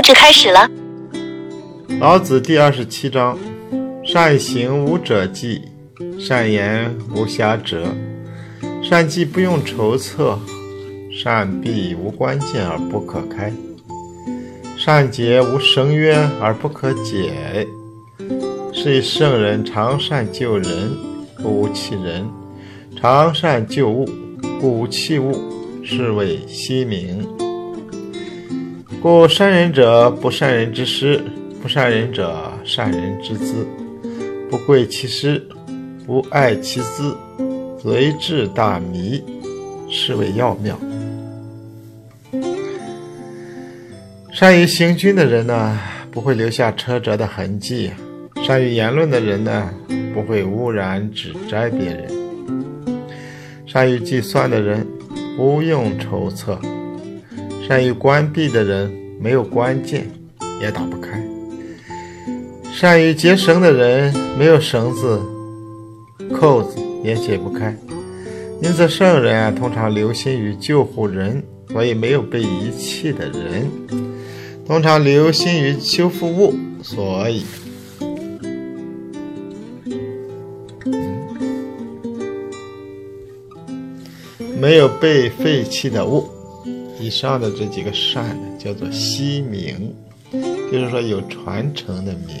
[0.00, 0.66] 录制开始了。
[2.00, 3.38] 老子第二十七章：
[4.02, 5.60] 善行无辙迹，
[6.18, 7.84] 善言无瑕谪，
[8.82, 10.38] 善计不用筹策，
[11.12, 13.52] 善闭无关键而不可开，
[14.78, 17.68] 善结无绳约而不可解。
[18.72, 20.96] 是以圣人常善救人，
[21.42, 22.24] 故无其人；
[22.98, 24.08] 常善救物，
[24.62, 25.38] 故无弃物。
[25.84, 27.39] 是谓希明。
[29.02, 31.18] 故善人者，不善人之师；
[31.62, 33.66] 不善人者，善人之资。
[34.50, 35.42] 不贵其师，
[36.06, 37.16] 不爱其资，
[37.82, 39.22] 贼至大迷。
[39.88, 40.78] 是谓要妙。
[44.32, 45.80] 善于行军的人呢，
[46.12, 47.90] 不会留下车辙的痕迹；
[48.46, 49.70] 善于言论的人呢，
[50.14, 52.06] 不会污染指摘别人；
[53.66, 54.86] 善于计算的人，
[55.36, 56.60] 不用筹策。
[57.66, 60.06] 善于关闭的人，没有关键
[60.60, 61.20] 也打不开；
[62.72, 65.20] 善于结绳的人，没有绳子
[66.32, 67.76] 扣子也解不开。
[68.60, 73.64] 因此，圣人啊，通常留心于救护人，所以没有被遗弃的人；
[74.66, 77.44] 通常留心于修复物，所以
[84.58, 86.28] 没有被废弃的物。
[87.00, 89.92] 以上的这几个善呢，叫做息名，
[90.70, 92.36] 就是说有传承的名。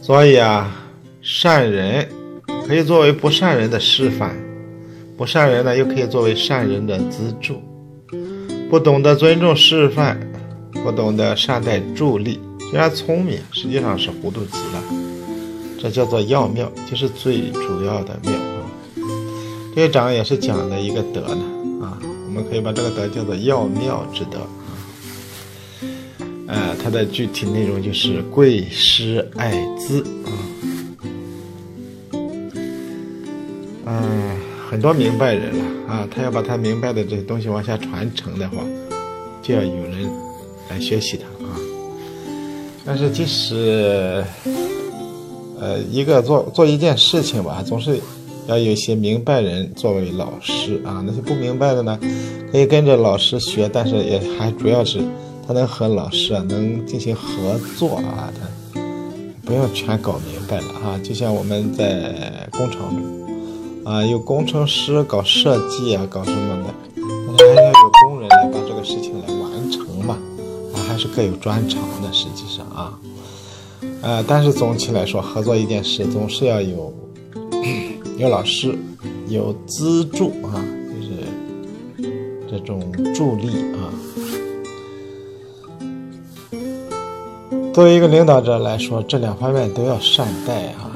[0.00, 0.74] 所以啊，
[1.20, 2.08] 善人
[2.66, 4.34] 可以作为不善人的示范，
[5.16, 7.60] 不善人呢又可以作为善人的资助。
[8.70, 10.18] 不懂得尊重示范，
[10.72, 12.40] 不懂得善待助力，
[12.70, 14.82] 虽然聪明，实际上是糊涂极了。
[15.78, 18.32] 这叫做要妙，就是最主要的妙。
[19.76, 21.42] 这一章也是讲的一个德呢
[21.82, 21.98] 啊。
[22.26, 24.72] 我们可以把这个德叫做要妙之德啊，
[26.46, 30.32] 呃，它的具体内容就是贵师爱资啊，
[33.84, 34.38] 嗯，
[34.70, 38.64] 很多明白人了啊，他要把他明白的这些东西往下传承的话，
[39.42, 40.10] 就要有人
[40.70, 41.52] 来学习他啊。
[42.86, 44.24] 但是即使
[45.60, 48.00] 呃一个做做一件事情吧，总是。
[48.48, 51.98] 要有一些明白人作为老师啊，那些不明白的呢，
[52.50, 55.00] 可以跟着老师学，但是也还主要是
[55.46, 58.80] 他能和老师啊能进行合作啊，他
[59.44, 60.98] 不要全搞明白了啊。
[61.04, 66.74] 就像我们在工厂中啊，有工程师搞设计啊，搞什么的，
[67.38, 70.18] 但是还要有工人来把这个事情来完成嘛，
[70.74, 72.12] 啊，还是各有专长的。
[72.12, 72.98] 实际上啊，
[74.02, 76.92] 呃，但是总体来说，合作一件事总是要有。
[78.18, 78.76] 有老师，
[79.28, 82.08] 有资助啊，就是
[82.50, 83.90] 这种助力啊。
[87.72, 90.92] 作为一个领导者来说，这两方面都要善待啊。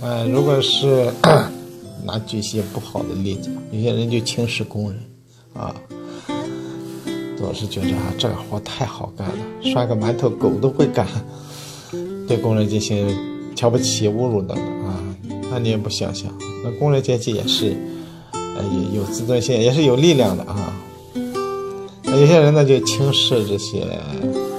[0.00, 1.12] 呃，如果是
[2.04, 4.98] 拿举些不好的例子，有些人就轻视工人
[5.54, 5.74] 啊，
[7.36, 11.06] 总是觉得啊这个活太好干了，刷个馒头狗都会干，
[12.26, 13.06] 对工人进行
[13.54, 14.71] 瞧不起、侮辱等等。
[15.52, 16.32] 那你也不想想，
[16.64, 17.76] 那工人阶级也是，
[18.32, 18.64] 呃，
[18.94, 20.72] 有有自尊心，也是有力量的啊。
[22.04, 23.86] 那有些人呢就轻视这些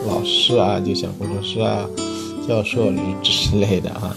[0.08, 1.90] 老师啊，就像工程师啊、
[2.48, 2.92] 教授
[3.24, 4.16] 之类的啊，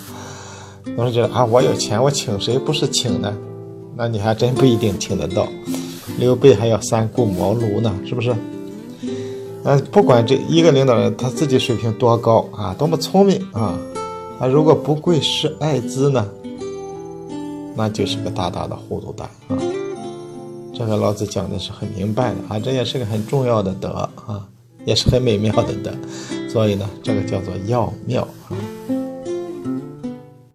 [0.94, 3.34] 总是觉得啊，我有钱，我请谁不是请呢？
[3.96, 5.48] 那你还真不一定请得到。
[6.18, 8.36] 刘备还要三顾茅庐呢，是不是？
[9.64, 13.78] 那不管这一个领导人他自己水平多高啊，多么聪明啊，
[14.38, 16.28] 他如果不贵师爱资呢？
[17.76, 19.58] 那就是个大大的糊涂蛋啊！
[20.74, 23.90] 这个老子讲的是很明白的啊，这也是个很重要的德
[24.26, 24.48] 啊，
[24.84, 25.92] 也是很美妙的德，
[26.48, 28.56] 所以呢，这个叫做要妙啊。